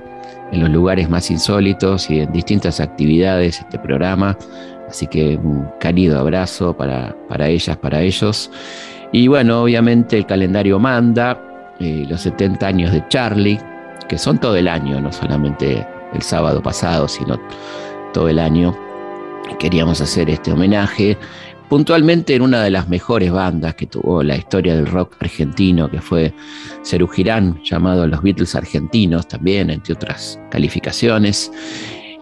[0.51, 4.37] en los lugares más insólitos y en distintas actividades este programa.
[4.87, 8.49] Así que un cálido abrazo para, para ellas, para ellos.
[9.11, 11.39] Y bueno, obviamente el calendario manda
[11.79, 13.59] eh, los 70 años de Charlie,
[14.07, 17.39] que son todo el año, no solamente el sábado pasado, sino
[18.13, 18.75] todo el año.
[19.57, 21.17] Queríamos hacer este homenaje
[21.69, 26.01] puntualmente en una de las mejores bandas que tuvo la historia del rock argentino, que
[26.01, 26.33] fue
[26.83, 31.51] Cerú Girán, llamado Los Beatles Argentinos también, entre otras calificaciones.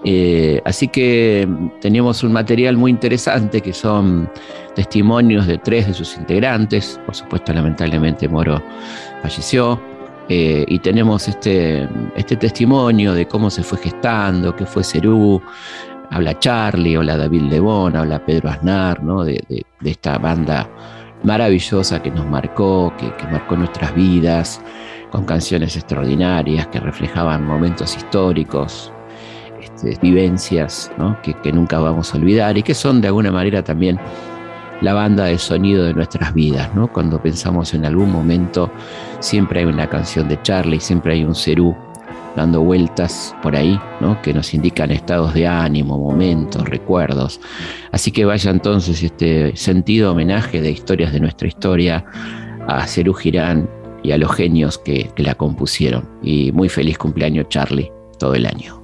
[0.03, 1.47] Eh, así que
[1.81, 4.29] teníamos un material muy interesante que son
[4.75, 6.99] testimonios de tres de sus integrantes.
[7.05, 8.61] Por supuesto, lamentablemente Moro
[9.23, 9.79] falleció.
[10.29, 15.41] Eh, y tenemos este, este testimonio de cómo se fue gestando, qué fue Cerú,
[16.11, 19.23] habla Charlie, habla David Lebón, habla Pedro Aznar, ¿no?
[19.23, 20.69] de, esta banda
[21.23, 24.61] maravillosa que nos marcó, que, marcó nuestras vidas,
[25.11, 28.91] con canciones extraordinarias que reflejaban momentos históricos,
[29.61, 30.91] este, vivencias
[31.23, 33.99] que, que, nunca vamos a olvidar y que son de alguna manera también
[34.81, 36.73] la banda de sonido de nuestras vidas.
[36.75, 36.91] ¿no?
[36.91, 38.69] Cuando pensamos en algún momento,
[39.19, 41.75] siempre hay una canción de Charlie, siempre hay un Cerú
[42.37, 44.21] dando vueltas por ahí, ¿no?
[44.21, 47.41] que nos indican estados de ánimo, momentos, recuerdos.
[47.91, 52.05] Así que vaya entonces este sentido homenaje de historias de nuestra historia
[52.67, 53.67] a Cerú Girán
[54.03, 56.07] y a los genios que, que la compusieron.
[56.21, 58.76] Y muy feliz cumpleaños Charlie todo el año.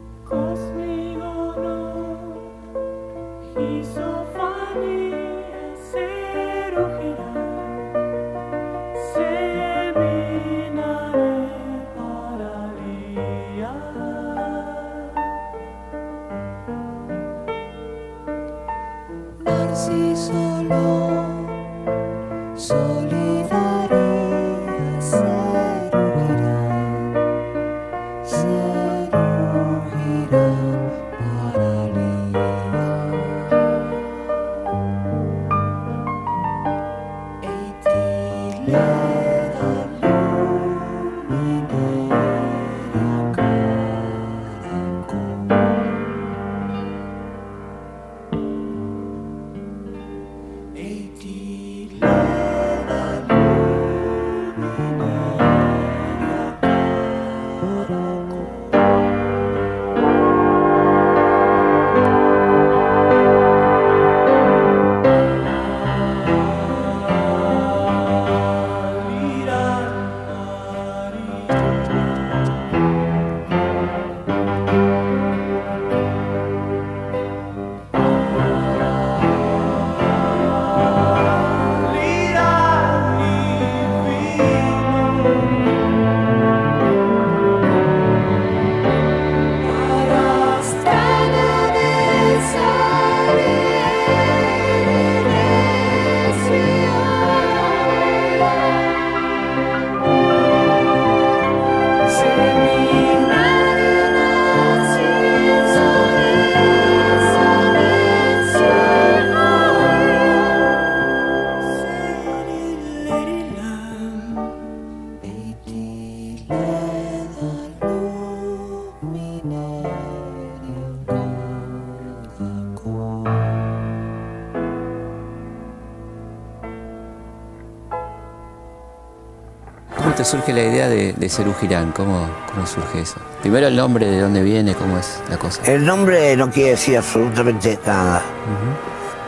[130.34, 131.92] Surge la idea de, de Cerú Girán?
[131.92, 133.18] ¿Cómo, ¿Cómo, surge eso?
[133.42, 135.62] Primero el nombre, de dónde viene, cómo es la cosa.
[135.64, 138.24] El nombre no quiere decir absolutamente nada.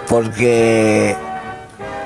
[0.10, 1.16] Porque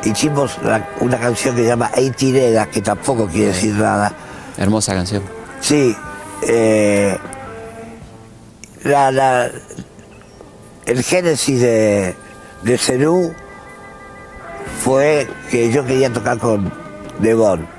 [0.03, 0.57] hicimos
[1.00, 4.12] una canción que se llama Eitireda, que tampoco quiere decir nada.
[4.57, 5.24] Hermosa canción.
[5.62, 5.95] Sí.
[6.41, 7.18] Eh,
[8.83, 9.50] la,
[10.85, 12.15] el génesis de,
[12.63, 13.33] de Cerú
[14.83, 16.69] fue que yo quería tocar con
[17.19, 17.78] Devon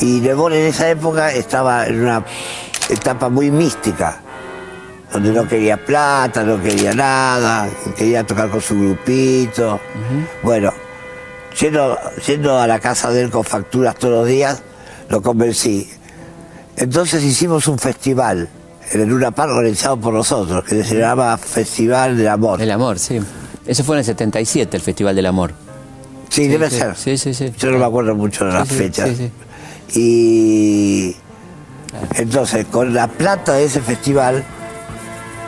[0.00, 2.24] y Lebón en esa época estaba en una
[2.88, 4.20] etapa muy mística,
[5.12, 9.80] donde no quería plata, no quería nada, quería tocar con su grupito.
[10.42, 10.72] Bueno,
[11.58, 14.62] yendo, a la casa de él con facturas todos los días,
[15.08, 15.88] lo convencí.
[16.76, 18.48] Entonces hicimos un festival
[18.92, 22.60] en el Luna Park organizado por nosotros, que se llama Festival del Amor.
[22.60, 23.20] El amor, sí.
[23.66, 25.52] Eso fue en el 77, el Festival del Amor.
[26.28, 26.96] Sí, debe sí, ser.
[26.96, 27.52] sí, sí, sí.
[27.58, 29.08] Yo no me acuerdo mucho de las Sí, sí, fechas.
[29.94, 31.16] Y
[32.14, 34.44] entonces, con la plata de ese festival,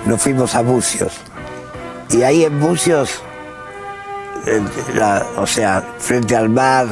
[0.06, 1.12] nos fuimos a Bucios.
[2.10, 3.20] Y ahí en Bucios,
[4.46, 4.68] en
[4.98, 6.86] la- o sea, frente al mar,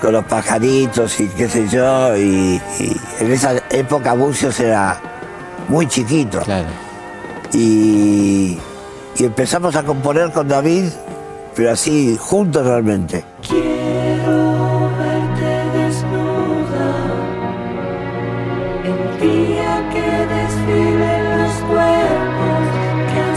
[0.00, 4.98] con los pajaritos y qué sé yo, y, y en esa época Bucios era
[5.68, 6.40] muy chiquito.
[6.40, 6.68] Claro.
[7.52, 8.58] Y,
[9.16, 10.84] y empezamos a componer con David,
[11.56, 13.24] pero así, juntos realmente.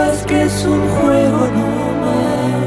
[0.00, 2.64] digas que es un juego no más.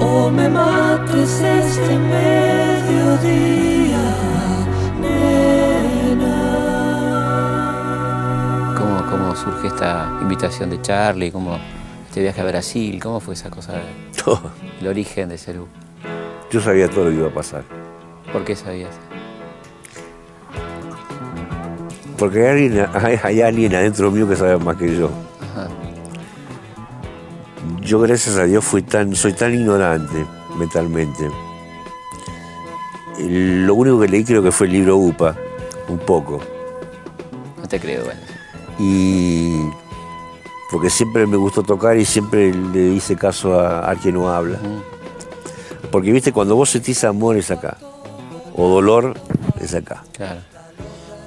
[0.00, 3.18] O me mates este mediodía,
[5.00, 6.36] nena.
[8.78, 11.30] ¿Cómo, ¿Cómo surge esta invitación de Charlie?
[11.30, 11.58] ¿Cómo
[12.08, 13.00] este viaje a Brasil?
[13.02, 13.74] ¿Cómo fue esa cosa?
[14.80, 15.68] El origen de Cerú.
[16.50, 17.62] Yo sabía todo lo que iba a pasar.
[18.32, 18.94] ¿Por qué sabías?
[22.18, 25.10] Porque hay alguien, hay, hay alguien adentro mío que sabe más que yo.
[27.82, 30.24] Yo, gracias a Dios, fui tan, soy tan ignorante
[30.56, 31.28] mentalmente.
[33.18, 35.36] Lo único que leí creo que fue el libro UPA,
[35.88, 36.40] un poco.
[37.60, 38.20] No te creo, bueno.
[38.78, 39.68] Y
[40.70, 44.58] porque siempre me gustó tocar y siempre le hice caso a, a quien no habla.
[45.90, 47.76] Porque viste, cuando vos sentís amor es acá,
[48.54, 49.14] o dolor
[49.60, 50.04] es acá.
[50.12, 50.40] Claro.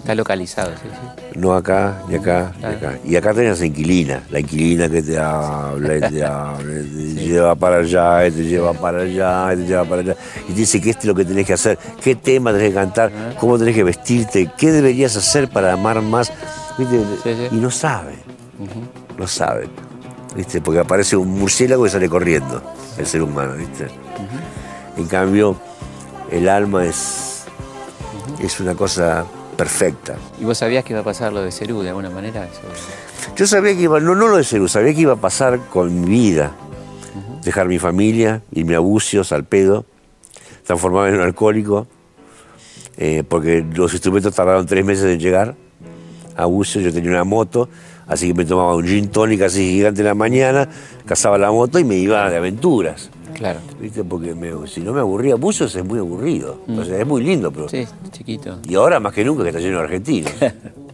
[0.05, 1.39] Está localizado, sí, sí.
[1.39, 2.77] No acá, ni acá, ni Claro.
[2.77, 2.97] acá.
[3.03, 7.23] Y acá tenés la inquilina, la inquilina que te habla, y te habla, y te
[7.25, 10.15] lleva para allá, y te lleva para allá, y te lleva para allá.
[10.47, 12.75] Y te dice que esto es lo que tenés que hacer, qué tema tenés que
[12.75, 16.31] cantar, cómo tenés que vestirte, qué deberías hacer para amar más.
[17.51, 18.13] Y no sabe,
[19.17, 19.67] no sabe.
[20.35, 20.61] ¿Viste?
[20.61, 22.61] Porque aparece un murciélago y sale corriendo,
[22.99, 23.87] el ser humano, ¿viste?
[24.97, 25.55] En cambio,
[26.29, 27.45] el alma es,
[28.39, 29.25] es una cosa
[29.57, 30.15] perfecta.
[30.39, 32.45] ¿Y vos sabías que iba a pasar lo de Cerú de alguna manera?
[32.45, 32.61] Eso-
[33.35, 36.01] Yo sabía que iba, no, no lo de Cerú, sabía que iba a pasar con
[36.01, 36.51] mi vida.
[37.43, 39.85] Dejar mi familia, irme a bucios, al pedo,
[40.65, 41.85] transformarme en un alcohólico,
[42.97, 45.55] eh, porque los instrumentos tardaron tres meses en llegar
[46.35, 47.69] a bucios, yo tenía una moto,
[48.07, 50.67] así que me tomaba un gin tonic así gigante en la mañana,
[51.05, 53.09] cazaba la moto y me iba de aventuras.
[53.35, 53.59] Claro.
[53.79, 54.03] ¿Viste?
[54.03, 56.59] Porque me- si no me aburría, bucios es muy aburrido.
[56.67, 57.69] O sea, es muy lindo, pero.
[57.69, 58.59] Sí, chiquito.
[58.67, 60.31] Y ahora más que nunca que está lleno de argentinos.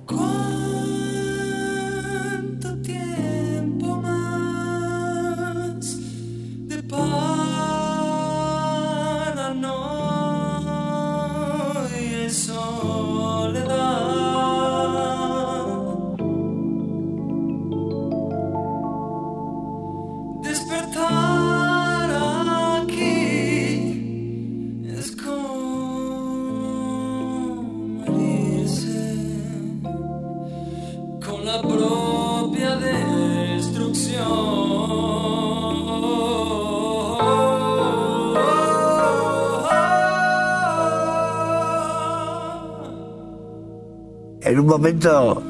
[44.81, 45.43] momento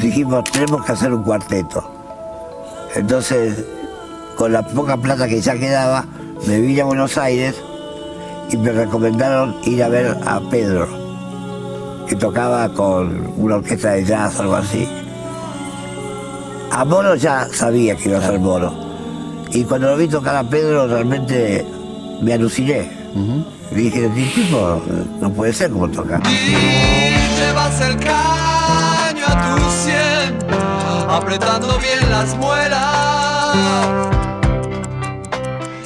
[0.00, 1.84] dijimos, tenemos que hacer un cuarteto.
[2.94, 3.66] Entonces,
[4.34, 6.06] con la poca plata que ya quedaba,
[6.46, 7.54] me vine a Buenos Aires
[8.50, 10.88] y me recomendaron ir a ver a Pedro,
[12.08, 14.88] que tocaba con una orquesta de jazz o algo así.
[16.70, 18.72] A Moro ya sabía que iba a ser Moro.
[19.50, 21.66] Y cuando lo vi tocar a Pedro, realmente
[22.22, 22.90] me aluciné.
[23.70, 24.80] Dije, "Este tipo
[25.20, 26.22] no puede ser como toca.
[27.36, 30.38] Llevas el caño a tu sien,
[31.08, 34.06] apretando bien las muelas.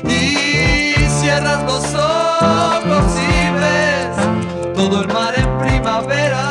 [0.05, 4.17] Y cierras los ojos y ves
[4.75, 6.45] todo el mar en primavera.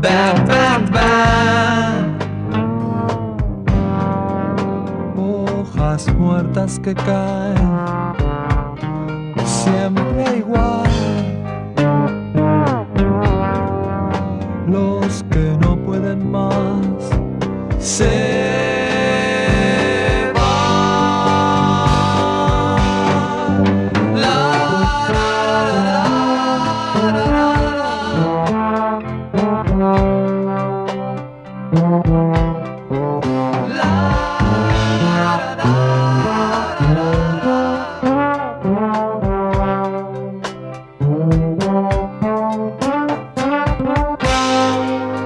[0.00, 2.18] Bam, bam, bam.
[5.16, 7.90] Hojas muertas que caen
[9.44, 10.89] siempre igual.
[17.80, 18.04] Se
[20.34, 20.50] va.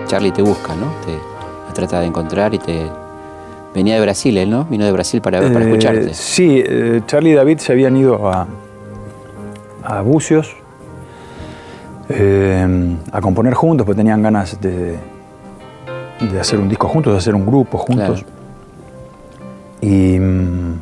[0.07, 0.84] Charly te busca, ¿no?
[2.01, 2.87] De encontrar y te...
[3.75, 4.65] Venía de Brasil, él, ¿no?
[4.67, 6.15] Vino de Brasil para, para Eh, escucharte.
[6.15, 8.47] Sí, eh, Charlie y David se habían ido a,
[9.83, 10.55] a Bucios
[12.09, 14.97] eh, a componer juntos, porque tenían ganas de,
[16.31, 18.23] de hacer un disco juntos, de hacer un grupo juntos.
[18.23, 18.35] Claro.
[19.81, 20.75] Y, mm,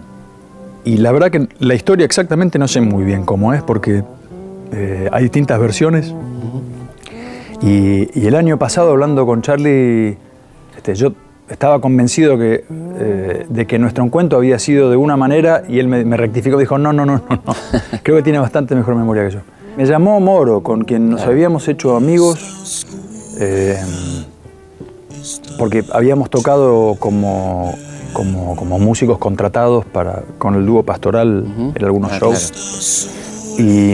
[0.85, 4.03] y la verdad que la historia exactamente no sé muy bien cómo es, porque
[4.73, 6.15] eh, hay distintas versiones.
[7.63, 10.19] Y, y el año pasado, hablando con Charlie,
[10.83, 11.13] este, yo
[11.49, 12.65] estaba convencido que,
[12.99, 16.59] eh, de que nuestro encuentro había sido de una manera y él me, me rectificó
[16.59, 17.55] dijo, no, no, no, no, no.
[18.03, 19.41] Creo que tiene bastante mejor memoria que yo.
[19.77, 22.85] Me llamó Moro, con quien nos habíamos hecho amigos,
[23.39, 23.79] eh,
[25.57, 27.73] porque habíamos tocado como,
[28.13, 31.47] como, como músicos contratados para, con el dúo pastoral
[31.77, 33.09] en algunos Ah, shows.
[33.57, 33.93] Y,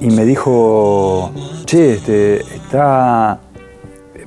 [0.00, 1.32] y me dijo,
[1.64, 3.40] che, este, está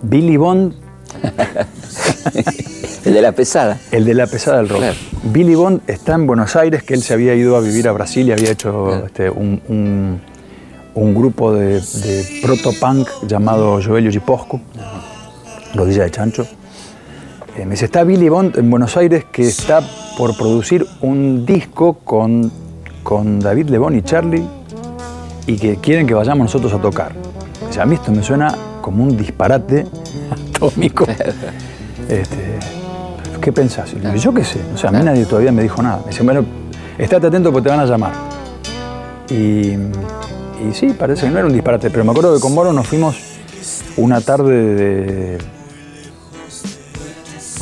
[0.03, 0.73] Billy Bond,
[3.05, 3.79] El de la pesada.
[3.91, 4.79] el de la pesada del rock.
[4.79, 4.95] Claro.
[5.23, 8.27] Billy Bond está en Buenos Aires, que él se había ido a vivir a Brasil
[8.27, 9.05] y había hecho Claro.
[9.07, 10.21] este, un, un-
[10.93, 14.59] un grupo de, de proto-punk llamado Joelio Giposco,
[15.73, 16.45] Rodilla de Chancho.
[17.57, 19.81] Eh, me dice, está Billy Bond en Buenos Aires que está
[20.17, 22.51] por producir un disco con,
[23.03, 24.43] con David Lebón y Charlie
[25.47, 27.13] y que quieren que vayamos nosotros a tocar.
[27.67, 29.85] Dice, a mí esto me suena como un disparate
[30.29, 31.05] atómico.
[32.09, 32.59] Este,
[33.39, 33.93] ¿Qué pensás?
[33.93, 34.59] Y le digo, yo qué sé.
[34.73, 35.99] O sea, a mí nadie todavía me dijo nada.
[36.03, 36.43] Me dice, bueno,
[36.97, 38.11] estate atento porque te van a llamar.
[39.29, 42.73] Y, y sí, parece que no era un disparate, pero me acuerdo que con Moro
[42.73, 43.15] nos fuimos
[43.97, 45.37] una tarde de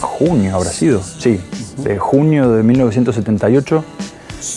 [0.01, 1.39] junio, habrá sido, sí,
[1.77, 3.83] de junio de 1978.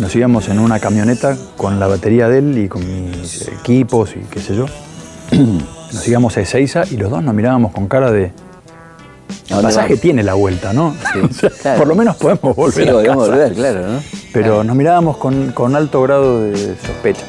[0.01, 4.21] Nos íbamos en una camioneta con la batería de él y con mis equipos y
[4.21, 4.67] qué sé yo.
[5.93, 8.33] Nos íbamos a Ezeiza y los dos nos mirábamos con cara de...
[9.49, 10.01] El pasaje vamos?
[10.01, 10.95] tiene la vuelta, ¿no?
[11.13, 11.79] Sí, O sea, claro.
[11.79, 13.15] Por lo menos podemos volver Sí, a casa.
[13.15, 14.01] volver, claro, ¿no?
[14.33, 17.23] Pero nos mirábamos con, con alto grado de sospecha.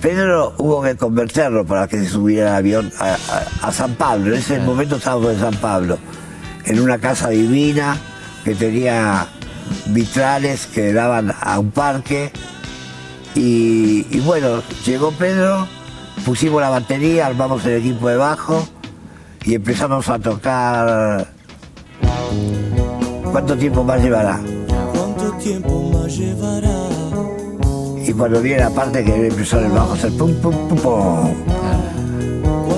[0.00, 4.32] Pedro hubo que convencerlo para que se subiera al avión a, a- a San Pablo.
[4.32, 5.98] En ese momento estábamos en San Pablo,
[6.64, 7.96] en una casa divina
[8.44, 9.26] que tenía
[9.86, 12.30] vitrales que daban a un parque.
[13.34, 15.66] Y, y bueno, llegó Pedro,
[16.24, 18.66] pusimos la batería, armamos el equipo de bajo
[19.44, 21.37] y empezamos a tocar.
[23.38, 24.40] ¿Cuánto tiempo más llevará?
[24.92, 26.74] ¿Cuánto tiempo más llevará?
[28.04, 31.34] Y cuando viene la parte que empezó el bajo hacer pum pum pum pum.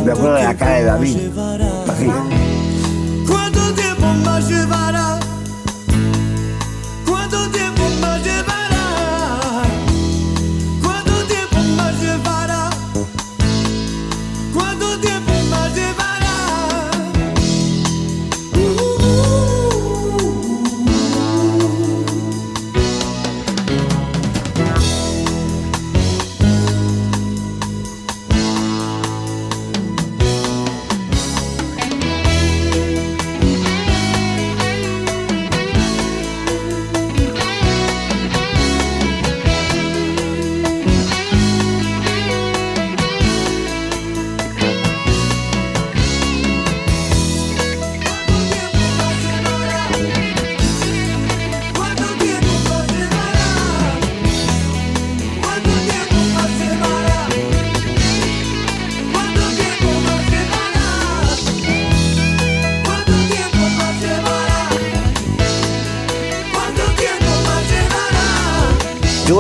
[0.05, 1.17] Me acuerdo de la cara de David.
[1.89, 2.11] Así.
[3.27, 5.10] ¿Cuánto tiempo más llevará?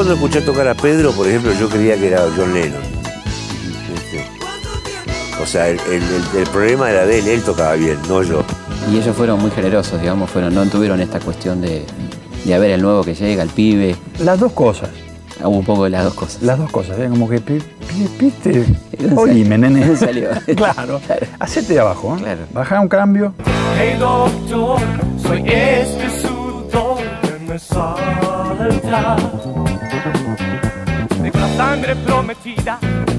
[0.00, 2.80] Cuando escuché tocar a Pedro, por ejemplo, yo creía que era John Lennon.
[3.92, 4.24] ¿Viste?
[5.42, 8.42] O sea, el, el- el- el problema era de él, él tocaba bien, no yo.
[8.90, 11.84] Y ellos fueron muy generosos, digamos, fueron, no tuvieron esta cuestión de,
[12.46, 13.94] De a ver el nuevo que llega, el pibe.
[14.20, 14.88] Las dos cosas.
[15.38, 16.42] Hago un poco de las dos cosas.
[16.42, 17.06] Las dos cosas, ¿eh?
[17.10, 17.38] como que.
[17.40, 19.58] ¿Dónde Oíme, salió?
[19.58, 19.80] nene.
[19.80, 20.28] ¿Dónde salió?
[20.56, 20.98] claro.
[21.38, 22.20] Hacete de abajo, ¿eh?
[22.22, 22.40] Claro.
[22.54, 23.34] Baja un cambio.
[23.78, 24.80] Hey doctor,
[25.22, 29.16] soy este sudor que me salta.
[31.22, 32.78] Tengo la sangre prometida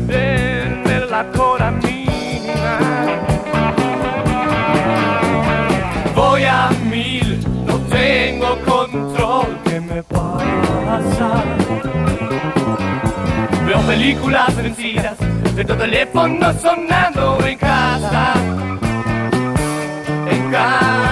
[0.09, 2.79] en la coramina.
[6.15, 9.59] Voy a mil, no tengo control.
[9.65, 11.43] ¿Qué me pasa?
[13.65, 15.17] Veo películas vencidas,
[15.55, 18.33] tengo teléfono sonando en casa
[20.31, 21.10] en casa.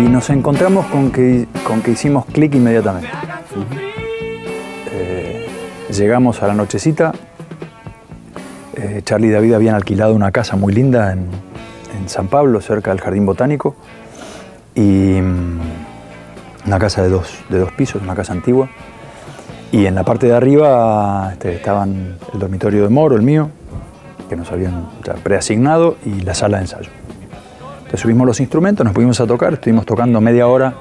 [0.00, 3.08] Nos encontramos con que, con que hicimos clic inmediatamente.
[4.92, 5.46] Eh,
[5.90, 7.12] llegamos a la nochecita.
[8.74, 11.28] Eh, Charlie y David habían alquilado una casa muy linda en,
[11.98, 13.74] en San Pablo, cerca del Jardín Botánico.
[14.74, 15.58] Y mm,
[16.66, 18.68] una casa de dos, de dos pisos, una casa antigua.
[19.72, 23.50] Y en la parte de arriba este, estaban el dormitorio de Moro, el mío,
[24.28, 24.88] que nos habían
[25.22, 26.97] preasignado, y la sala de ensayo.
[27.88, 30.74] Entonces subimos los instrumentos, nos pusimos a tocar, estuvimos tocando media hora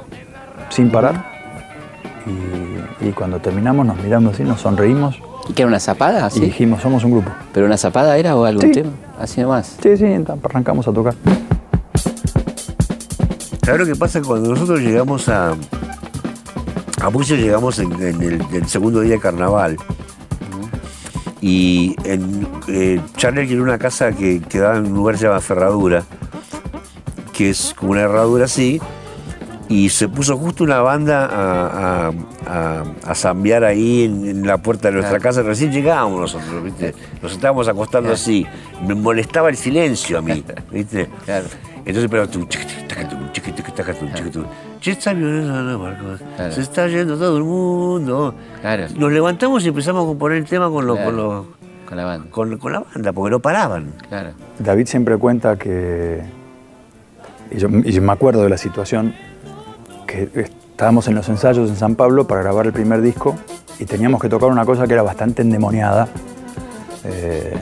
[0.70, 1.24] sin parar.
[3.02, 5.18] Y, y cuando terminamos nos miramos así, nos sonreímos
[5.50, 6.20] ¿Y que era una zapada?
[6.20, 6.40] y ¿Así?
[6.42, 7.32] dijimos, somos un grupo.
[7.54, 8.72] ¿Pero una zapada era o algún Sí.
[8.74, 8.90] tema?
[9.18, 9.78] Así nomás.
[9.82, 11.14] Sí, sí, entonces arrancamos a tocar.
[13.64, 15.54] ¿Sabes lo que pasa cuando nosotros llegamos a.
[17.02, 19.78] A muchos llegamos en, en el, el segundo día de carnaval.
[21.42, 25.40] Y en, eh, Charlie alquiló una casa que quedaba en un lugar que se llama
[25.40, 26.04] Ferradura,
[27.38, 28.82] que es como una herradura así,
[29.70, 32.12] y se puso justo una banda a, a,
[32.48, 35.42] a- a zambear ahí en, en la puerta de nuestra casa.
[35.44, 36.96] Recién llegábamos nosotros, ¿viste?
[37.22, 38.46] Nos estábamos acostando así.
[38.88, 41.10] Me molestaba el silencio a mí, ¿viste?
[41.26, 41.48] Claro.
[41.86, 42.48] Entonces, pero tú.
[46.52, 48.34] Se está yendo todo el mundo.
[48.62, 48.86] Claro.
[48.96, 51.08] Nos levantamos y empezamos a componer el tema con, lo- Claro.
[51.12, 51.46] con, lo-
[51.88, 52.28] Con la banda.
[52.32, 53.94] con, con la banda, porque no paraban.
[54.10, 54.30] Claro.
[54.60, 56.22] David siempre cuenta que,
[57.52, 57.70] y yo,
[58.02, 59.14] me acuerdo de la situación,
[60.06, 63.36] que estábamos en los ensayos en San Pablo para grabar el primer disco
[63.80, 66.08] y teníamos que tocar una cosa que era bastante endemoniada.
[67.04, 67.54] Eh,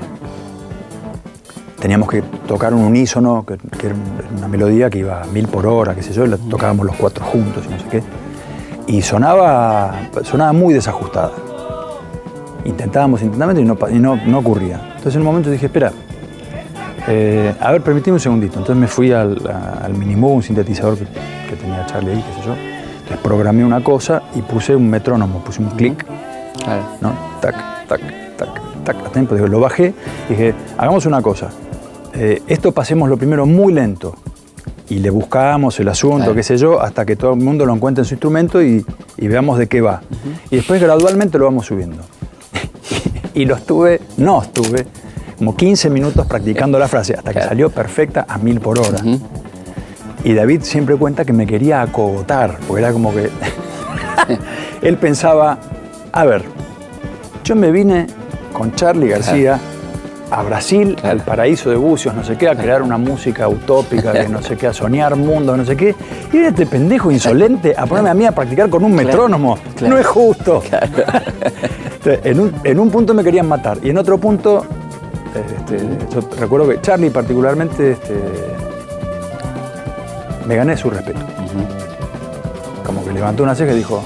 [1.80, 3.54] teníamos que tocar un unísono, que,
[3.86, 6.38] era un- una melodía que iba a mil por hora, qué sé yo, y la
[6.38, 8.04] tocábamos los cuatro juntos y no sé qué.
[8.88, 11.32] Y sonaba, sonaba muy desajustada.
[12.64, 14.80] Intentábamos, intentábamos y no, y no, no ocurría.
[14.98, 15.92] Entonces en un momento dije, espera,
[17.08, 18.54] eh, a ver, permitime un segundito.
[18.60, 19.38] Entonces me fui al,
[19.82, 22.54] al Minimoog, un sintetizador que, que tenía Charlie ahí, qué sé yo.
[22.56, 26.06] Entonces programé una cosa y puse un metrónomo, puse un clic,
[26.64, 26.84] Claro.
[27.02, 27.14] ¿no?
[27.42, 27.56] Tac,
[27.88, 28.02] tac,
[28.38, 28.50] tac,
[28.84, 29.36] tac, a tiempo.
[29.36, 29.94] Digo, lo bajé
[30.28, 31.50] y dije, hagamos una cosa.
[32.14, 34.16] Eh, esto pasemos lo primero muy lento
[34.90, 36.34] y le buscamos el asunto, Claro.
[36.36, 38.84] qué sé yo, hasta que todo el mundo lo encuentre en su instrumento y,
[39.18, 40.02] y veamos de qué va.
[40.50, 42.04] Y después gradualmente lo vamos subiendo.
[43.36, 44.88] y lo estuve, no estuve,
[45.46, 48.98] como 15 minutos practicando la frase hasta que salió perfecta a mil por hora.
[50.24, 53.30] Y David siempre cuenta que me quería acogotar, porque era como que
[54.82, 55.60] él pensaba,
[56.12, 56.42] a ver,
[57.44, 58.08] yo me vine
[58.54, 59.60] con Charlie García
[60.32, 61.20] a Brasil, Claro.
[61.20, 64.58] al paraíso de Bucios, no sé qué, a crear una música utópica, que no sé
[64.58, 65.94] qué, a soñar mundo, no sé qué.
[66.30, 69.60] Y viene este pendejo insolente a ponerme a mí a practicar con un metrónomo.
[69.76, 69.94] claro.
[69.94, 70.64] No es justo.
[70.72, 74.66] Entonces, en, un, en un punto me querían matar y en otro punto,
[75.40, 75.80] este,
[76.14, 78.16] yo recuerdo que Charlie particularmente este,
[80.48, 81.20] me gané su respeto.
[82.86, 84.04] Como que levantó una ceja y dijo,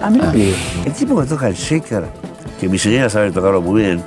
[0.00, 0.54] a mí pibe.
[0.84, 2.04] El tipo que toca el shaker,
[2.60, 4.02] que mi señora sabe tocarlo muy bien.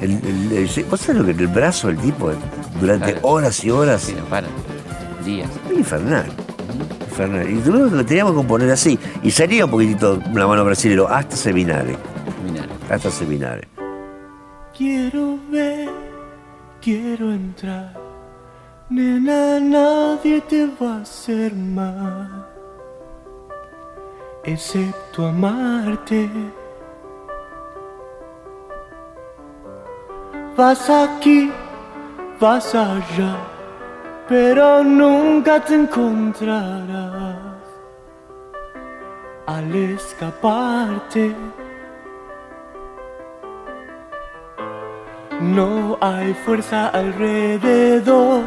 [0.00, 2.30] El, el- el ¿Vos sabés lo que el brazo del tipo
[2.80, 3.28] durante Claro.
[3.28, 4.00] horas y horas?
[4.02, 4.50] Sí, no paran.
[5.24, 5.50] Días.
[5.76, 6.24] Infernal.
[7.10, 7.50] Infernal.
[7.50, 8.98] Y tuvimos que lo teníamos que componer así.
[9.22, 11.96] Y salía un poquitito la mano brasilero hasta seminare.
[12.42, 12.66] Terminar.
[12.90, 13.68] Hasta seminare.
[14.80, 15.90] Quiero ver,
[16.80, 17.92] quiero entrar.
[18.88, 22.46] Nena, nadie te va a hacer mal.
[24.42, 26.30] Excepto amarte.
[30.56, 31.52] Vas aquí,
[32.40, 33.36] vas allá,
[34.30, 37.36] pero nunca te encontrarás.
[39.44, 41.34] Al escaparte.
[45.40, 48.42] No hay fuerza alrededor,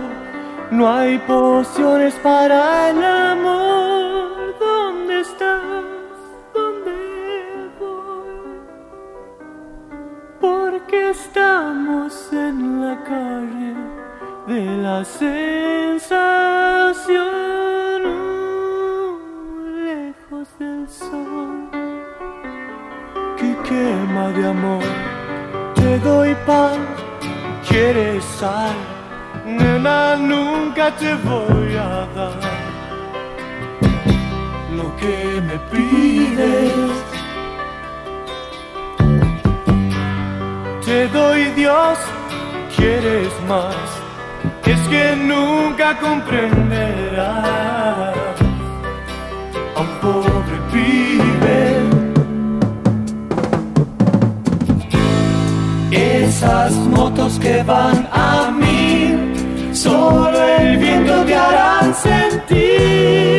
[0.69, 4.56] no hay pociones para el amor.
[4.60, 5.63] ¿Dónde estás?
[6.53, 6.91] ¿Dónde
[7.79, 8.60] voy?
[10.39, 13.73] Porque estamos en la calle
[14.45, 16.13] de la sensación
[19.84, 21.71] lejos del sol
[23.36, 25.12] que quema de amor.
[25.84, 26.80] Te doy pan,
[27.67, 28.74] quieres sal,
[29.46, 32.39] nena, nunca te voy a dar
[34.78, 36.91] lo que me pides.
[40.86, 41.98] Te doy Dios,
[42.78, 43.76] quieres más,
[44.65, 47.28] es que nunca comprenderás
[49.76, 51.72] a un pobre pibe.
[56.43, 59.15] Esas motos que van a mí,
[59.73, 63.33] solo el viento te harán sentir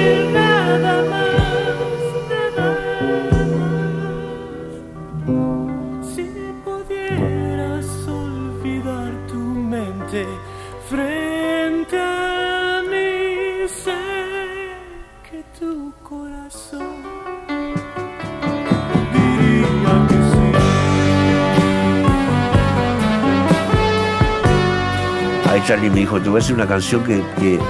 [25.54, 27.60] Ahí Charlie me dijo, te voy a hacer una canción que, que,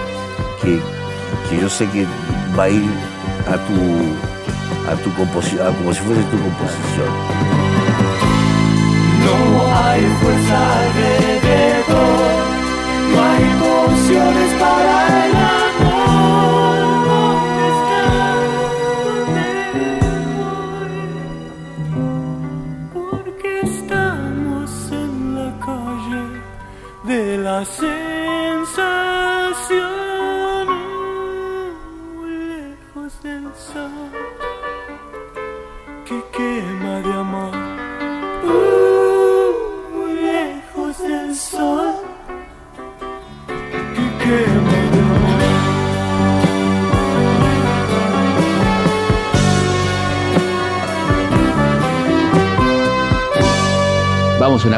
[0.63, 0.81] que,
[1.51, 2.07] que yo sé que
[2.59, 2.89] va a ir
[3.47, 7.11] a tu, a tu composición, como si fuese tu composición.
[9.21, 12.21] No hay fuerza alrededor,
[13.13, 15.44] no hay pociones para el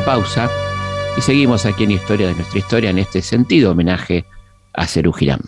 [0.05, 0.51] Pausa
[1.17, 4.25] y seguimos aquí en Historia de nuestra historia en este sentido homenaje
[4.75, 5.41] a Cerú Girán.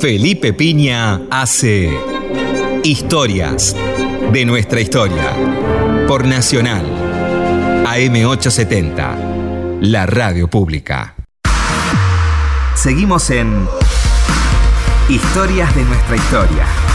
[0.00, 1.90] Felipe Piña hace
[2.84, 3.76] Historias
[4.32, 5.32] de nuestra historia
[6.06, 6.84] por Nacional
[7.84, 11.14] AM870, la radio pública.
[12.74, 13.66] Seguimos en
[15.08, 16.85] Historias de nuestra historia.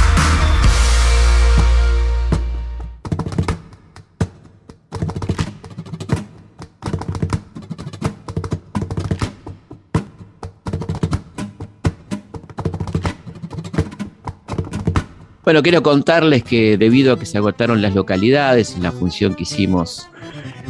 [15.52, 19.44] Bueno, quiero contarles que debido a que se agotaron las localidades en la función que
[19.44, 20.08] hicimos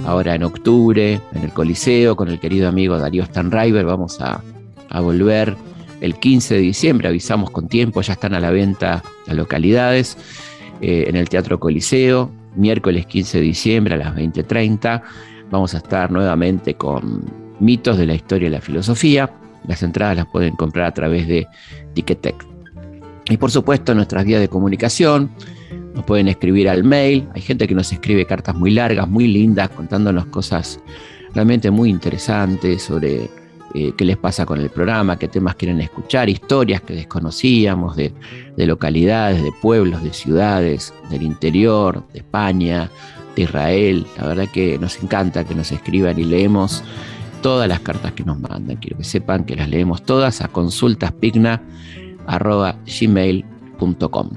[0.07, 4.41] ahora en octubre en el Coliseo con el querido amigo Darío Stanriver, vamos a,
[4.99, 5.55] volver
[6.01, 10.17] el 15 de diciembre, avisamos con tiempo, ya están a la venta las localidades
[10.81, 15.03] eh, en el Teatro Coliseo, miércoles 15 de diciembre a las 20.30.
[15.51, 17.23] Vamos a estar nuevamente con
[17.59, 19.31] mitos de la historia y la filosofía.
[19.67, 21.45] Las entradas las pueden comprar a través de
[21.93, 22.50] Ticketek.
[23.31, 25.31] Y por supuesto nuestras vías de comunicación,
[25.95, 29.69] nos pueden escribir al mail, hay gente que nos escribe cartas muy largas, muy lindas,
[29.69, 30.81] contándonos cosas
[31.33, 33.29] realmente muy interesantes sobre
[33.73, 38.13] eh, qué les pasa con el programa, qué temas quieren escuchar, historias que desconocíamos de,
[38.57, 42.91] de localidades, de pueblos, de ciudades, del interior, de España,
[43.37, 44.05] de Israel.
[44.17, 46.83] La verdad que nos encanta que nos escriban y leemos
[47.41, 48.75] todas las cartas que nos mandan.
[48.75, 50.49] Quiero que sepan que las leemos todas a
[52.25, 54.29] consultaspigna.gmail.com.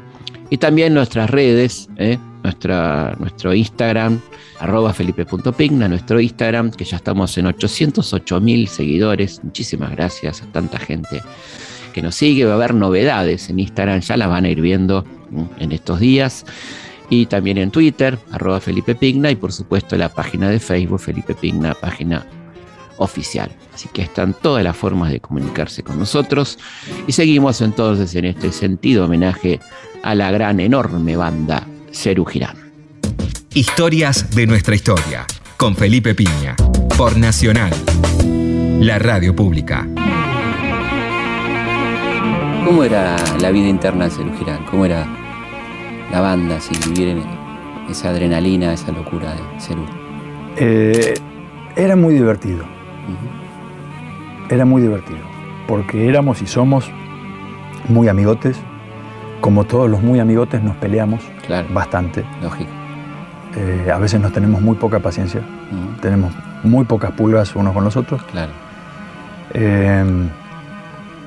[0.50, 2.18] Y también nuestras redes, ¿eh?
[2.42, 4.20] Nuestra, nuestro Instagram,
[4.60, 9.42] arroba felipe.pigna, nuestro Instagram, que ya estamos en 808 mil seguidores.
[9.42, 11.22] Muchísimas gracias a tanta gente
[11.94, 12.44] que nos sigue.
[12.44, 15.06] Va a haber novedades en Instagram, ya las van a ir viendo
[15.58, 16.44] en estos días.
[17.08, 21.34] Y también en Twitter, arroba Felipe Pigna, y por supuesto la página de Facebook, Felipe
[21.34, 22.26] Pigna, página
[22.98, 23.50] oficial.
[23.74, 26.58] Así que están todas las formas de comunicarse con nosotros.
[27.06, 29.60] Y seguimos entonces en este sentido homenaje
[30.02, 32.56] a la gran, enorme banda Cerú Girán.
[33.52, 35.26] Historias de nuestra historia
[35.56, 36.56] con Felipe Piña
[36.96, 37.72] por Nacional,
[38.80, 39.86] la radio pública.
[42.64, 44.64] ¿Cómo era la vida interna de Cerú Girán?
[44.70, 45.06] ¿Cómo era
[46.10, 47.22] la banda, si vivir en
[47.88, 49.84] esa adrenalina, esa locura de Cerú?
[50.56, 51.14] Eh,
[51.76, 52.73] era muy divertido.
[54.50, 55.20] Era muy divertido.
[55.66, 56.90] Porque éramos y somos
[57.88, 58.60] muy amigotes.
[59.40, 61.66] Como todos los muy amigotes nos peleamos Claro.
[61.72, 62.24] bastante.
[62.42, 62.70] Lógico.
[63.56, 65.40] Eh, a veces nos tenemos muy poca paciencia.
[66.00, 68.22] Tenemos muy pocas pulgas unos con los otros.
[68.24, 68.52] Claro.
[69.52, 70.04] Eh,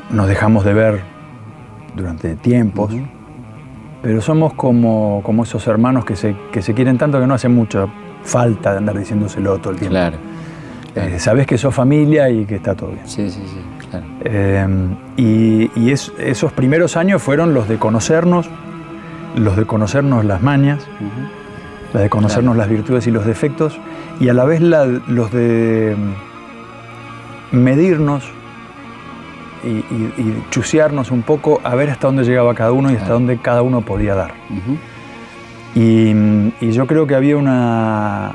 [0.10, 1.02] nos dejamos de ver
[1.96, 2.94] durante tiempos,
[4.02, 7.50] pero somos como, como esos hermanos que se, que se quieren tanto que no hace
[7.50, 7.90] mucho
[8.24, 9.94] falta de andar diciéndoselo todo el tiempo.
[9.94, 10.18] Claro.
[10.95, 13.08] Eh, sabes que sos familia y que está todo bien.
[13.08, 14.06] Sí, sí, sí, claro.
[14.26, 14.65] Eh,
[15.17, 18.50] y y es- esos primeros años fueron los de conocernos,
[19.36, 20.88] los de conocernos las mañas,
[21.93, 22.67] la de conocernos Claro.
[22.67, 23.80] las virtudes y los defectos,
[24.19, 25.95] y a la vez la- los de
[27.52, 28.23] mm, medirnos
[29.63, 30.13] y, y-
[31.12, 33.19] un poco a ver hasta dónde llegaba cada uno y hasta Claro.
[33.19, 34.34] dónde cada uno podía dar.
[35.76, 38.32] Y yo creo que había una,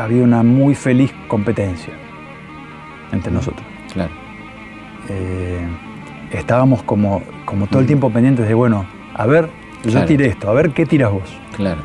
[0.00, 1.92] había una muy feliz competencia
[3.12, 3.66] entre nosotros.
[3.92, 4.10] Claro.
[5.08, 5.66] Eh,
[6.32, 9.48] estábamos como, como todo el tiempo pendientes de, bueno, a ver,
[9.84, 10.06] yo Claro.
[10.06, 11.36] tiré esto, a ver qué tiras vos.
[11.56, 11.80] Claro.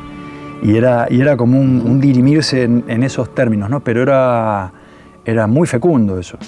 [0.62, 3.80] Y era, y era como un, un dirimirse en, en esos términos, ¿no?
[3.80, 4.72] Pero era,
[5.24, 6.38] era muy fecundo eso.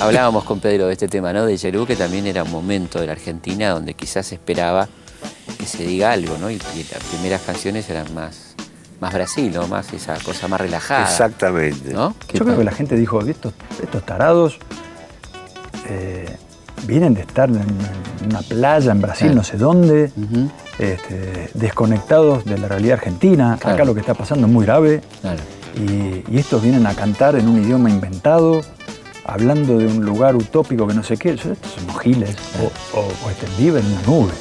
[0.00, 1.44] Hablábamos con Pedro de este tema, ¿no?
[1.44, 4.88] De Yerú, que también era un momento de la Argentina donde quizás se esperaba
[5.58, 6.50] que se diga algo, ¿no?
[6.50, 8.54] Y, y las primeras canciones eran más,
[9.00, 9.66] más Brasil, ¿no?
[9.66, 11.02] Más esa cosa más relajada.
[11.02, 11.92] Exactamente.
[11.92, 12.14] ¿No?
[12.32, 14.58] Yo creo que la gente dijo, estos, estos tarados
[15.88, 16.36] eh,
[16.86, 17.64] vienen de estar en,
[18.24, 19.34] una playa en Brasil, Claro.
[19.36, 20.12] no sé dónde,
[20.78, 23.56] este, desconectados de la realidad argentina.
[23.60, 23.74] Claro.
[23.74, 25.02] Acá lo que está pasando es muy grave.
[25.22, 25.40] Claro.
[25.76, 28.60] Y, y estos vienen a cantar en un idioma inventado,
[29.28, 31.30] hablando de un lugar utópico que no sé qué.
[31.30, 32.36] Estos son unos giles.
[32.94, 34.32] O, o, o viven en una nube.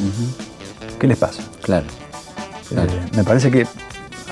[1.00, 1.44] ¿Qué les pasa?
[1.62, 1.86] Claro.
[2.70, 2.90] Claro.
[2.92, 3.68] Eh, me parece que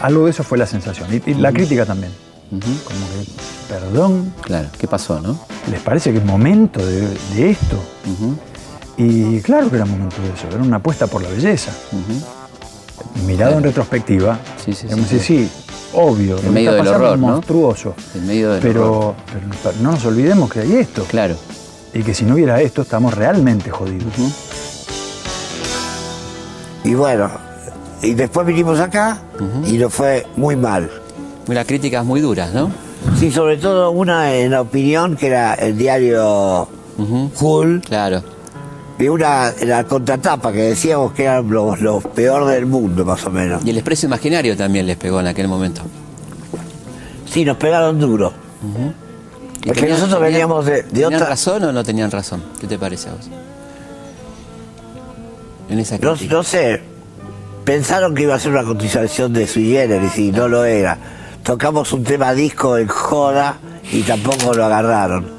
[0.02, 1.08] algo de eso fue la sensación.
[1.14, 2.12] Y, y la crítica también.
[2.50, 4.70] Como que, perdón, Claro.
[4.78, 5.38] ¿Qué pasó, no?
[5.70, 7.02] ¿les parece que es momento de,
[7.36, 7.78] de esto?
[8.98, 11.72] Y claro que era momento de eso, era una apuesta por la belleza.
[13.26, 13.58] Mirado Claro.
[13.58, 15.50] en retrospectiva, Sí, sí, sí, sí,
[15.96, 17.28] obvio, que medio está del pasando horror, es ¿no?
[17.28, 17.96] monstruoso.
[18.16, 19.16] En medio del Pero, horror.
[19.62, 21.04] pero no nos olvidemos que hay esto.
[21.06, 21.36] Claro.
[21.94, 24.14] Y que si no hubiera esto, estamos realmente jodidos.
[26.84, 27.30] Y bueno,
[28.02, 29.20] y después vinimos acá
[29.66, 30.90] y nos fue muy mal.
[31.48, 32.72] Unas críticas muy duras, ¿no?
[33.20, 36.68] Sí, sobre todo una en la opinión, que era el diario.
[37.36, 38.24] Full, Claro.
[38.98, 43.30] Y una la contratapa que decíamos que eran los, los peor del mundo, más o
[43.32, 43.66] menos.
[43.66, 45.82] Y el expreso imaginario también les pegó en aquel momento.
[47.30, 48.32] Sí, nos pegaron duro.
[49.64, 52.42] ¿Y Es que nosotros tenían- veníamos de- de ¿Tenían otra- razón o no tenían razón?
[52.60, 53.30] ¿Qué te parece a vos?
[55.70, 56.82] En esa No, sé,
[57.66, 60.98] pensaron que iba a ser una cotización de sui generis y no lo era.
[61.44, 63.58] Tocamos un tema disco en joda
[63.92, 65.35] y tampoco lo agarraron.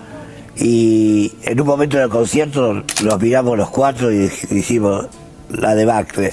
[0.58, 5.06] Y en un momento del concierto nos miramos los cuatro y hicimos
[5.50, 6.32] la debacle.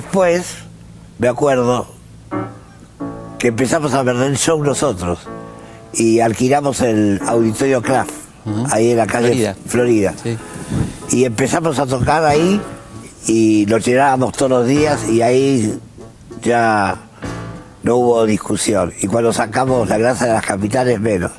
[0.00, 0.54] Después,
[1.18, 1.86] me acuerdo,
[3.38, 5.18] que empezamos a perder show nosotros
[5.92, 8.12] y alquilamos el Auditorio Kraft,
[8.70, 9.56] ahí en la calle Florida.
[9.66, 10.14] Florida.
[10.22, 10.38] Sí.
[11.10, 12.60] Y empezamos a tocar ahí
[13.26, 15.78] y lo llenábamos todos los días y ahí
[16.42, 16.96] ya
[17.82, 18.94] no hubo discusión.
[19.02, 21.32] Y cuando sacamos la grasa de las capitales, menos.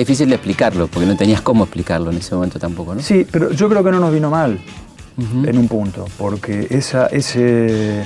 [0.00, 3.02] Difícil de explicarlo, porque no tenías cómo explicarlo en ese momento tampoco, ¿no?
[3.02, 4.60] Sí, pero yo creo que no nos vino mal
[5.44, 8.04] en un punto, porque esa, ese,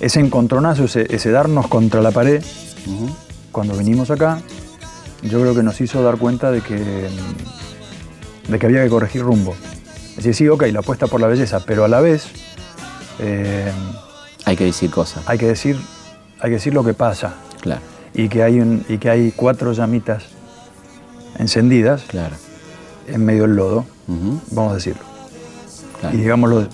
[0.00, 2.42] ese encontronazo, ese, ese darnos contra la pared,
[3.50, 4.40] cuando vinimos acá,
[5.22, 7.08] yo creo que nos hizo dar cuenta de que,
[8.48, 9.54] de que había que corregir rumbo.
[10.10, 12.26] Es decir, sí, ok, la apuesta por la belleza, pero a la vez
[13.18, 13.72] eh,
[14.44, 15.76] Hay que decir cosas, hay, que decir,
[16.40, 17.34] hay que decir lo que pasa.
[17.60, 17.80] Claro,
[18.14, 20.22] y que hay, un- y que hay cuatro llamitas
[21.38, 22.36] encendidas claro.
[23.06, 25.02] en medio del lodo, Ujú, vamos a decirlo.
[26.00, 26.14] claro.
[26.16, 26.68] y digámoslo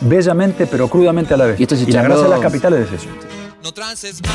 [0.00, 1.60] bellamente pero crudamente a la vez.
[1.60, 3.08] Y esto se la charló- grasa de las capitales es eso.
[3.62, 4.32] No trances más.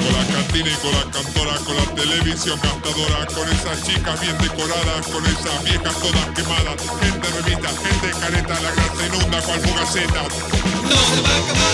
[0.00, 4.36] Con la cantina y con la cantora, con la televisión gastadora, con esas chicas bien
[4.38, 10.22] decoradas, con esas viejas todas quemadas, gente remita, gente careta, la grasa inunda cual fugaceta.
[10.22, 11.70] No se va a acabar.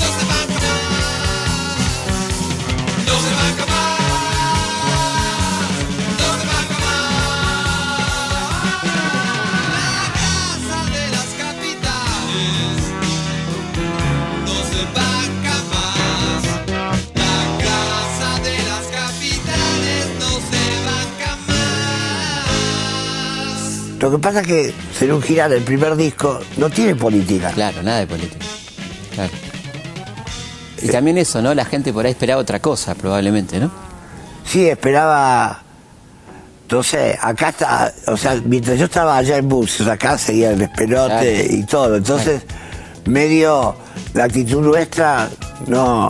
[0.00, 0.41] No se va a acabar.
[24.12, 27.50] Que pasa es que Serún Girán, el primer disco, no tiene política.
[27.50, 28.44] Claro, nada de política.
[29.14, 29.30] Claro.
[30.82, 31.54] Y también eso, ¿no?
[31.54, 33.70] La gente por ahí esperaba otra cosa, probablemente, ¿no?
[34.44, 35.62] Sí, esperaba.
[36.70, 37.92] No sé, acá está.
[38.06, 41.54] O sea, mientras yo estaba allá en buses, acá seguía el despelote Claro.
[41.54, 41.96] y todo.
[41.96, 42.42] Entonces,
[43.04, 43.76] medio
[44.14, 45.28] la actitud nuestra
[45.66, 46.08] no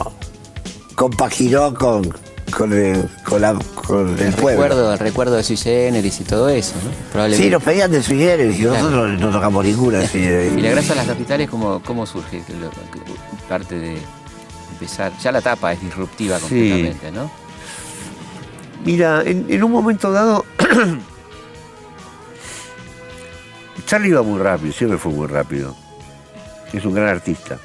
[0.94, 2.14] compaginó con,
[2.56, 4.62] con, el, con, la- con el El pueblo.
[4.62, 6.90] recuerdo, el recuerdo de Sui Generis y todo eso, ¿no?
[7.10, 7.44] Probablemente.
[7.44, 8.76] Sí, nos pedían de Sui Generis y Claro.
[8.78, 10.52] nosotros no tocamos ninguna de Sui Generis.
[10.58, 12.42] Y la grasa de las capitales, ¿cómo, cómo surge?
[13.48, 13.98] Parte de
[14.72, 15.12] empezar.
[15.22, 17.30] Ya la tapa es disruptiva completamente, ¿no?
[18.84, 20.44] Mira, en, en un momento dado,
[23.86, 25.74] Charlie iba muy rápido, siempre fue muy rápido.
[26.72, 27.58] Es un gran artista.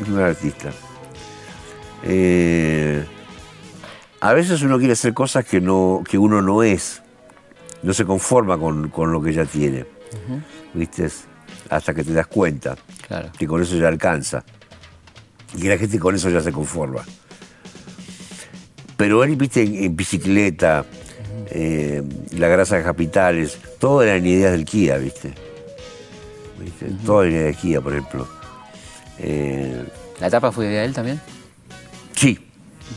[0.00, 0.70] Es un gran artista.
[2.04, 3.04] Eh,
[4.22, 7.02] a veces uno quiere hacer cosas que, no, que uno no es.
[7.82, 9.84] No se conforma con, con lo que ya tiene.
[10.72, 11.08] ¿Viste?
[11.68, 12.76] Hasta que te das cuenta
[13.08, 13.30] Claro.
[13.36, 14.44] que con eso ya alcanza.
[15.56, 17.02] Y que la gente con eso ya se conforma.
[18.96, 20.84] Pero él, viste, en, en bicicleta,
[21.50, 22.02] eh,
[22.36, 25.34] la grasa de capitales, todo eran ideas del Kia, viste.
[26.60, 26.86] ¿Viste?
[27.04, 28.28] Todo era ideas de Kia, por ejemplo.
[29.18, 29.84] Eh,
[30.20, 31.20] ¿La tapa fue de él también?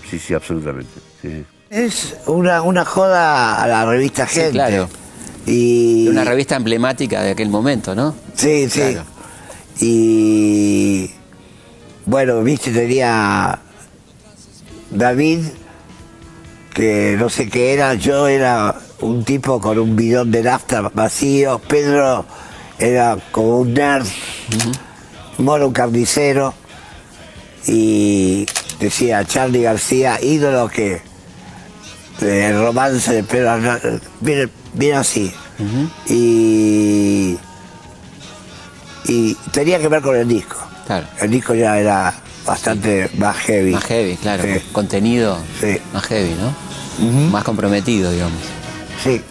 [0.09, 0.91] Sí, sí, absolutamente.
[1.21, 1.45] sí.
[1.69, 4.51] Es una, una joda a la revista Sí, Gente.
[4.51, 4.87] claro.
[5.45, 8.15] Y, Una revista emblemática de aquel momento, ¿no?
[8.35, 8.79] Sí, sí.
[8.79, 9.03] Claro.
[9.79, 11.11] Y
[12.05, 13.59] bueno, viste, tenía
[14.91, 15.39] David,
[16.73, 21.59] que no sé qué era, yo era un tipo con un bidón de nafta vacío,
[21.67, 22.25] Pedro
[22.79, 24.05] era como un nerd,
[25.37, 26.53] Moro un carnicero,
[27.67, 28.45] y
[28.79, 31.01] decía Charlie García, ídolo que
[32.21, 35.33] el romance de Pedro Hernández, viene, viene así.
[36.07, 37.37] Y
[39.07, 40.57] y tenía que ver con el disco.
[40.87, 41.05] Claro.
[41.21, 42.13] El disco ya era
[42.45, 43.71] bastante más heavy.
[43.71, 44.43] Más heavy, claro.
[44.43, 44.59] Sí.
[44.71, 45.77] Contenido Sí.
[45.93, 47.29] más heavy, ¿no?
[47.31, 48.39] Más comprometido, digamos.
[49.03, 49.21] Sí.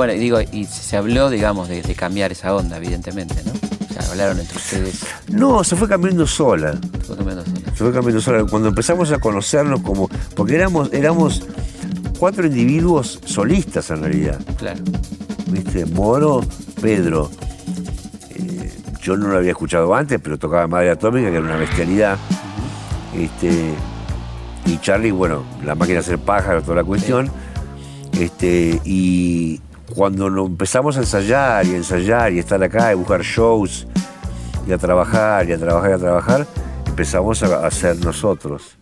[0.00, 3.52] Bueno, y digo, y se habló, digamos, de, de cambiar esa onda, evidentemente, ¿no?
[3.52, 5.04] O sea, hablaron entre ustedes.
[5.28, 6.72] No, se fue cambiando sola.
[7.06, 7.60] Fue cambiando sola.
[7.66, 8.44] Se fue cambiando sola.
[8.48, 10.08] Cuando empezamos a conocernos como.
[10.34, 11.42] Porque éramos, éramos
[12.18, 14.40] cuatro individuos solistas en realidad.
[14.56, 14.80] Claro.
[15.48, 15.84] ¿Viste?
[15.84, 16.40] Moro,
[16.80, 17.30] Pedro.
[18.30, 18.72] eh,
[19.02, 22.16] yo no lo había escuchado antes, pero tocaba Madre Atómica, que era una bestialidad.
[23.14, 23.74] Este,
[24.64, 27.30] y Charlie, bueno, la máquina de hacer pájaros, toda la cuestión.
[28.18, 29.60] Este, y
[29.94, 33.86] cuando empezamos a ensayar y ensayar y estar acá y buscar shows
[34.66, 36.46] y a trabajar y a trabajar y a trabajar,
[36.86, 38.79] empezamos a hacer nosotros.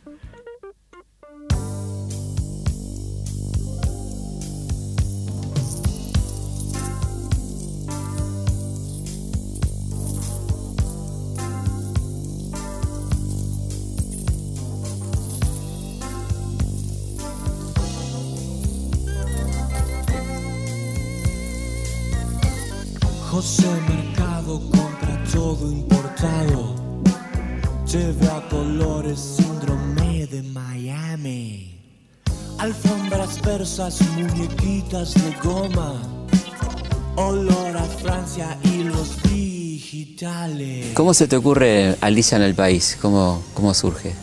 [41.19, 42.97] Se te ocurre Alicia en el país?
[43.03, 44.15] ¿Cómo, cómo surge?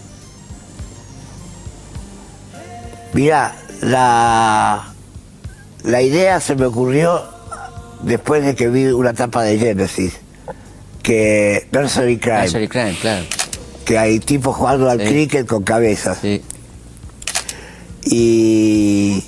[3.13, 4.93] Mira, la,
[5.83, 7.21] la idea se me ocurrió
[8.03, 10.13] después de que vi una tapa de Genesis,
[11.03, 13.25] que Nursery Crime, Nursery Crime, claro.
[13.85, 15.05] que hay tipos jugando al Sí.
[15.07, 16.17] cricket con cabezas.
[16.21, 16.41] Sí.
[18.05, 19.21] Y,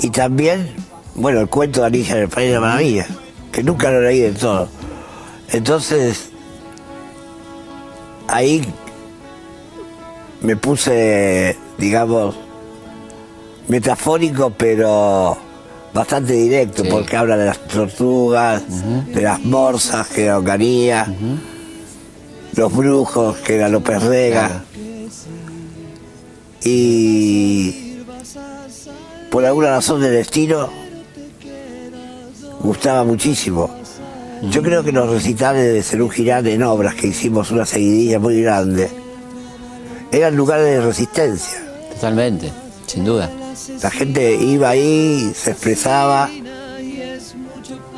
[0.00, 0.70] y también,
[1.16, 3.06] bueno, el cuento de Alicia en el País de la Maravilla,
[3.52, 4.68] que nunca lo leí del todo.
[5.50, 6.28] Entonces,
[8.26, 8.62] ahí
[10.42, 12.36] me puse, digamos,
[13.68, 15.36] metafórico, pero
[15.94, 16.90] bastante directo, Sí.
[16.90, 18.62] porque habla de las tortugas,
[19.06, 21.12] de las morsas, que era Ocaría,
[22.54, 24.48] los brujos, que era López Rega.
[24.48, 24.64] Claro.
[26.64, 27.98] Y
[29.30, 30.68] por alguna razón del destino
[32.60, 33.70] gustaba muchísimo.
[34.42, 38.40] Yo creo que los recitales de Cerú Girán en obras que hicimos una seguidilla muy
[38.40, 38.88] grande
[40.12, 41.58] eran lugares de resistencia.
[41.94, 42.52] Totalmente,
[42.86, 43.30] sin duda.
[43.82, 46.30] La gente iba ahí, se expresaba.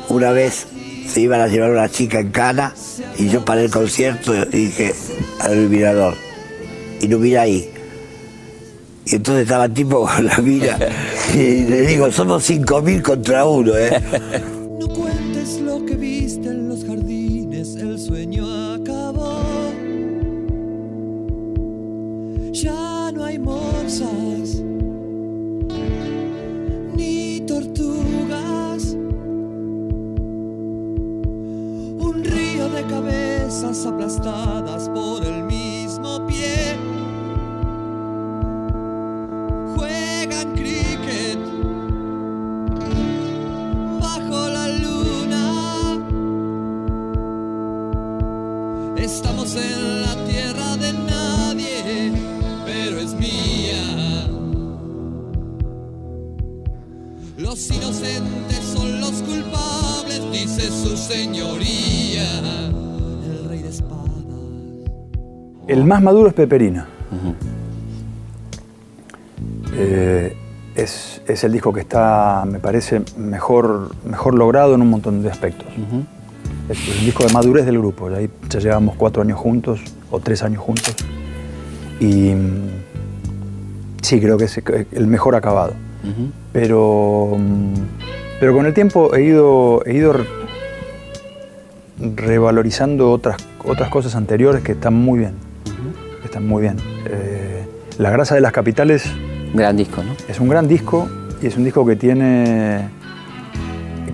[0.09, 0.67] Una vez
[1.07, 2.73] se iban a llevar una chica en cana
[3.17, 4.93] y yo paré el concierto y dije
[5.39, 6.15] al iluminador,
[7.01, 7.69] ilumina ahí.
[9.05, 10.77] Y entonces estaba el tipo con la mira
[11.33, 14.01] y le digo, somos 5.000 contra uno, ¿eh?
[65.81, 66.85] El más maduro es Peperina.
[69.73, 70.37] Eh,
[70.75, 75.31] es, es el disco que está, me parece, mejor, mejor logrado en un montón de
[75.31, 75.65] aspectos.
[76.69, 78.09] Es el disco de madurez del grupo.
[78.09, 80.95] Ahí ya llevamos cuatro años juntos, o tres años juntos.
[81.99, 82.67] Y mm,
[84.03, 84.61] sí, creo que es
[84.91, 85.73] el mejor acabado.
[86.53, 87.73] Pero, mm,
[88.39, 90.27] pero con el tiempo he ido, he ido re-
[91.99, 95.49] revalorizando otras, otras cosas anteriores que están muy bien.
[96.41, 96.77] Están muy bien.
[97.05, 97.63] Eh,
[97.99, 99.05] La grasa de las capitales
[99.53, 100.15] Gran disco, ¿no?
[100.27, 101.07] es un gran disco
[101.41, 102.87] y es un disco que tiene,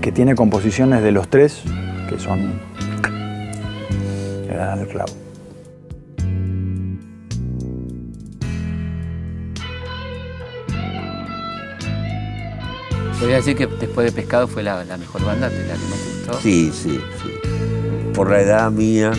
[0.01, 1.61] que tiene composiciones de los tres
[2.09, 2.53] que son.
[4.47, 5.13] que dan el clavo.
[13.19, 16.09] Podría decir que después de Pescado fue la, la mejor banda, la que más te
[16.29, 16.39] gustó.
[16.41, 18.11] Sí, sí, sí.
[18.13, 19.11] Por la edad mía,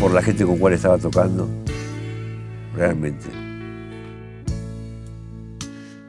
[0.00, 1.46] por la gente con cual estaba tocando,
[2.74, 3.26] realmente.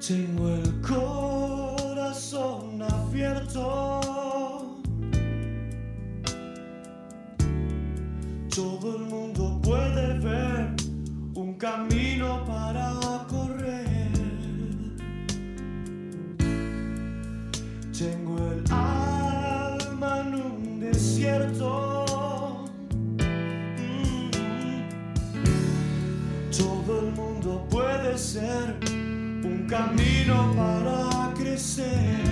[0.07, 3.90] Tengo el corazón abierto.
[28.13, 32.30] un camino para crecer.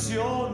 [0.00, 0.49] canción.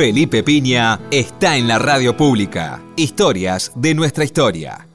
[0.00, 2.80] Felipe Piña está en la radio pública.
[2.96, 4.89] Historias de nuestra historia.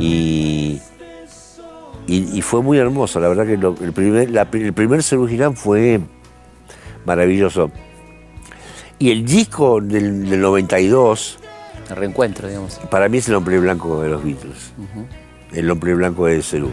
[0.00, 0.80] Y,
[2.06, 5.02] y, y fue muy hermoso, la verdad que lo- el primer, la- el primer
[5.56, 6.00] fue
[7.04, 7.70] maravilloso.
[8.98, 11.38] Y el disco del, del 92,
[11.88, 12.78] El reencuentro, digamos.
[12.90, 14.72] para mí es el hombre blanco de los Beatles.
[15.52, 16.70] El hombre blanco de Cerú.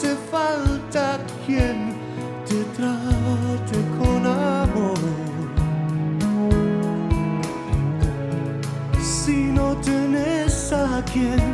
[0.00, 1.94] Hace falta quien
[2.48, 4.98] te trate con amor.
[8.98, 11.49] si no tenés a quien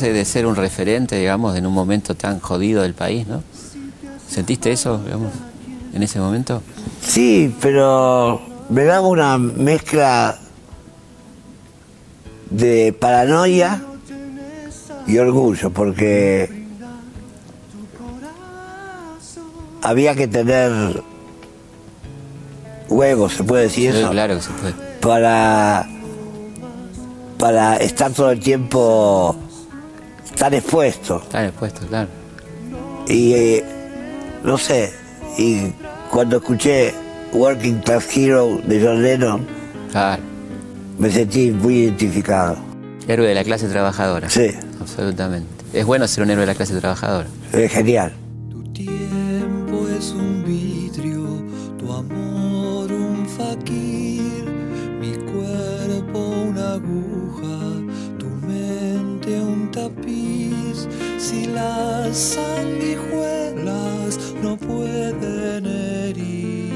[0.00, 3.42] De ser un referente, digamos, en un momento tan jodido del país, ¿no?
[4.28, 5.32] ¿Sentiste eso, digamos,
[5.92, 6.62] en ese momento?
[7.02, 8.40] Sí, pero
[8.70, 10.38] me daba una mezcla
[12.48, 13.82] de paranoia
[15.06, 16.48] y orgullo, porque
[19.82, 21.02] había que tener
[22.88, 24.74] huevos, se puede decir Sí, eso, claro que se puede.
[25.00, 25.88] para,
[27.38, 29.34] para estar todo el tiempo
[30.40, 31.20] tan expuesto.
[31.22, 32.08] Están expuestos, claro.
[33.06, 33.64] Y eh,
[34.42, 34.90] no sé,
[35.36, 35.70] y
[36.10, 36.94] cuando escuché
[37.34, 39.46] Working Class Hero de John Lennon,
[39.92, 40.22] Claro.
[40.98, 42.56] me sentí muy identificado.
[43.06, 44.30] Héroe de la clase trabajadora.
[44.30, 44.50] Sí.
[44.80, 45.48] Absolutamente.
[45.74, 47.28] Es bueno ser un héroe de la clase trabajadora.
[47.52, 48.12] Es genial.
[61.80, 66.72] Las sanguijuelas no pueden herirte,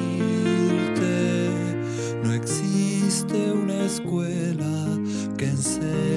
[2.22, 4.98] no existe una escuela
[5.36, 6.13] que enseñe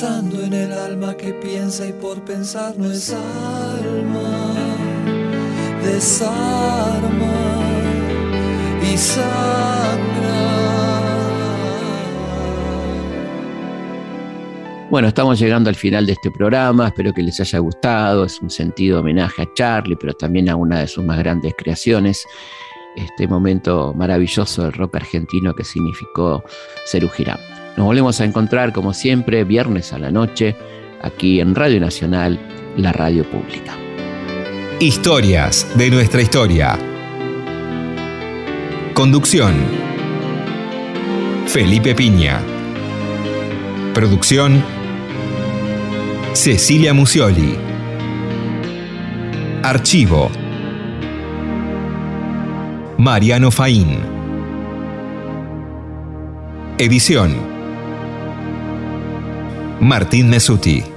[0.00, 4.54] Pensando en el alma que piensa y por pensar no es alma.
[5.84, 7.34] Desarma
[8.82, 9.98] y sangra.
[14.88, 18.48] Bueno, estamos llegando al final de este programa, espero que les haya gustado, es un
[18.48, 22.24] sentido homenaje a Charlie, pero también a una de sus más grandes creaciones,
[22.96, 26.42] este momento maravilloso del rock argentino que significó
[26.86, 27.49] Cerú Girán.
[27.76, 30.56] Nos volvemos a encontrar como siempre viernes a la noche
[31.02, 32.38] aquí en Radio Nacional,
[32.76, 33.76] la radio pública.
[34.80, 36.78] Historias de nuestra historia.
[38.94, 39.54] Conducción.
[41.46, 42.40] Felipe Piña.
[43.94, 44.62] Producción.
[46.32, 47.56] Cecilia Musioli.
[49.62, 50.30] Archivo.
[52.96, 53.98] Mariano Faín.
[56.78, 57.59] Edición.
[59.80, 60.89] Martín Mesuti.